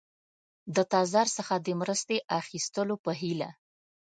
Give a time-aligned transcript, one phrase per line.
[0.75, 3.49] د تزار څخه د مرستې اخیستلو په هیله.